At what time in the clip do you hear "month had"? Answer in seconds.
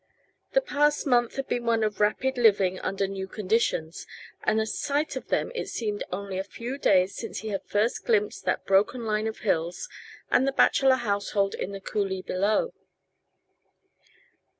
1.05-1.47